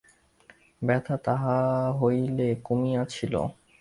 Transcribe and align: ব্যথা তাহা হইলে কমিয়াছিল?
ব্যথা 0.81 1.15
তাহা 1.25 1.57
হইলে 1.99 2.47
কমিয়াছিল? 2.63 3.33